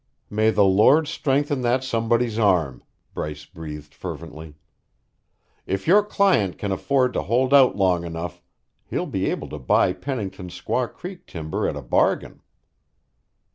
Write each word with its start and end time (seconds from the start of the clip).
"May 0.31 0.49
the 0.49 0.63
Lord 0.65 1.07
strengthen 1.07 1.61
that 1.61 1.83
somebody's 1.83 2.39
arm," 2.39 2.83
Bryce 3.13 3.45
breathed 3.45 3.93
fervently. 3.93 4.55
"If 5.67 5.85
your 5.85 6.01
client 6.01 6.57
can 6.57 6.71
afford 6.71 7.13
to 7.13 7.21
hold 7.21 7.53
out 7.53 7.75
long 7.75 8.03
enough, 8.03 8.41
he'll 8.87 9.05
be 9.05 9.29
able 9.29 9.49
to 9.49 9.59
buy 9.59 9.93
Pennington's 9.93 10.59
Squaw 10.59 10.91
Creek 10.91 11.27
timber 11.27 11.67
at 11.67 11.75
a 11.75 11.83
bargain." 11.83 12.41